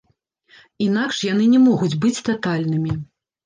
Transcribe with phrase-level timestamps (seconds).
[0.85, 2.99] Інакш яны не могуць быць татальнымі.